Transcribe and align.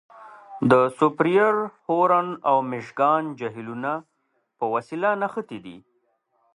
د 0.71 0.73
سوپریر، 0.97 1.55
هورن 1.85 2.27
او 2.49 2.57
میشګان 2.71 3.23
جهیلونه 3.39 3.91
په 4.57 4.65
وسیله 4.73 5.09
نښتي 5.21 5.59
دي. 5.65 5.77